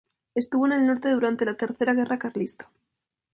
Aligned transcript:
Estuvo 0.33 0.65
en 0.65 0.71
el 0.71 0.87
norte 0.87 1.11
durante 1.11 1.45
la 1.45 1.53
Tercera 1.53 1.93
Guerra 1.93 2.17
Carlista. 2.17 2.67